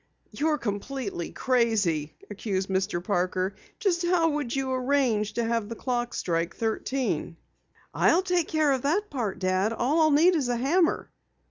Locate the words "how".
4.03-4.29